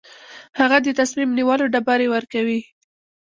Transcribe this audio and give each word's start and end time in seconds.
هغه 0.59 0.77
د 0.83 0.87
تصمیم 0.99 1.29
نیولو 1.37 1.65
ډبرې 1.73 2.07
ورکوي. 2.15 2.59